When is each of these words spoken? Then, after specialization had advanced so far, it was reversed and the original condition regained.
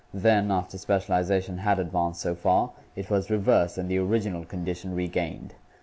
Then, 0.15 0.49
after 0.49 0.79
specialization 0.79 1.59
had 1.59 1.77
advanced 1.77 2.21
so 2.21 2.33
far, 2.33 2.71
it 2.95 3.11
was 3.11 3.29
reversed 3.29 3.77
and 3.77 3.87
the 3.87 3.99
original 3.99 4.45
condition 4.45 4.95
regained. 4.95 5.53